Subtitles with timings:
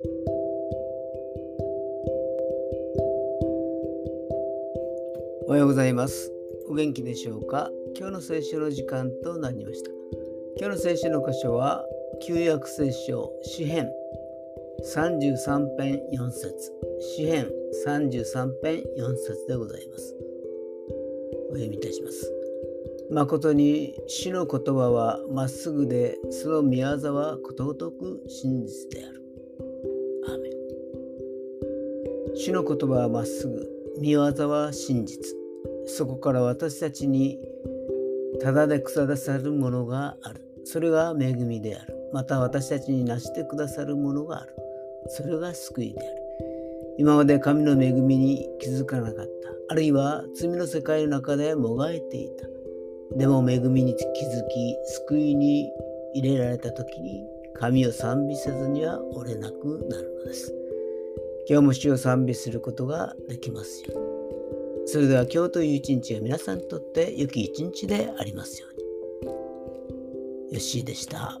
[0.00, 0.04] お
[5.50, 6.30] はようございます。
[6.68, 7.68] お元気でしょうか？
[7.96, 9.90] 今日の聖書の時間となりました。
[10.60, 11.84] 今日の聖書の箇所は、
[12.24, 13.90] 旧約聖書詩編
[14.94, 16.72] 33編4節
[17.16, 17.50] 詩編
[17.84, 20.14] 33編4節でございます。
[21.50, 22.32] お読みいたします。
[23.10, 29.24] 誠に主の言葉はまっすぐで、その宮業はことごとく真実である。
[32.40, 33.68] 主の言葉はまっすぐ、
[34.00, 35.34] 宮業は真実。
[35.86, 37.36] そこから私たちに
[38.40, 40.40] ただでくださるものがある。
[40.64, 41.96] それが恵みである。
[42.12, 44.54] また私たちになしてくださるものがある。
[45.08, 46.16] それが救いである。
[46.96, 49.30] 今まで神の恵みに気づかなかった。
[49.70, 52.46] あるいは罪の世界の中でもがいていた。
[53.18, 55.72] でも恵みに気づき、救いに
[56.14, 60.57] 入れられた時に、神を賛美せずには折れなくなるのです。
[61.50, 64.86] 今日も主を賛美することができますように。
[64.86, 68.74] それでは今日という一日が皆さんにとって良き一日でありますよう
[70.50, 70.54] に。
[70.54, 71.40] よしーでした。